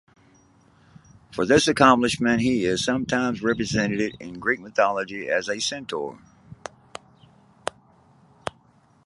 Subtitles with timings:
[1.31, 6.19] For this accomplishment, he is sometimes represented in Greek mythology as a centaur.